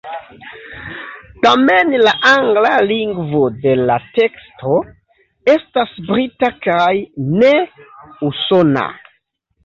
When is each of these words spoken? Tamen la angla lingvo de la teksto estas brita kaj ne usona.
Tamen 1.45 1.89
la 2.05 2.13
angla 2.29 2.69
lingvo 2.91 3.41
de 3.65 3.73
la 3.89 3.97
teksto 4.15 4.77
estas 5.55 5.93
brita 6.07 6.49
kaj 6.67 6.89
ne 7.43 7.53
usona. 8.29 8.87